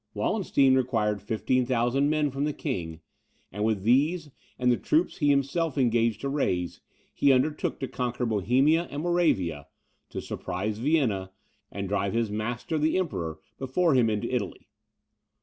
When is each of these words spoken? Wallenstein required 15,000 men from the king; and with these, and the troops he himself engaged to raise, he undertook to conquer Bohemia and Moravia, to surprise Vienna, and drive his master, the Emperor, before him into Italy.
Wallenstein 0.15 0.73
required 0.73 1.21
15,000 1.21 2.09
men 2.09 2.31
from 2.31 2.43
the 2.45 2.53
king; 2.53 3.01
and 3.51 3.63
with 3.63 3.83
these, 3.83 4.31
and 4.57 4.71
the 4.71 4.75
troops 4.77 5.19
he 5.19 5.29
himself 5.29 5.77
engaged 5.77 6.21
to 6.21 6.29
raise, 6.29 6.81
he 7.13 7.31
undertook 7.31 7.79
to 7.81 7.87
conquer 7.87 8.25
Bohemia 8.25 8.87
and 8.89 9.03
Moravia, 9.03 9.67
to 10.09 10.19
surprise 10.19 10.79
Vienna, 10.79 11.31
and 11.71 11.87
drive 11.87 12.13
his 12.13 12.31
master, 12.31 12.79
the 12.79 12.97
Emperor, 12.97 13.39
before 13.59 13.93
him 13.93 14.09
into 14.09 14.27
Italy. 14.33 14.67